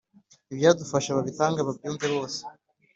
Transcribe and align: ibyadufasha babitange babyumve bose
ibyadufasha 0.51 1.15
babitange 1.17 1.59
babyumve 1.67 2.05
bose 2.13 2.39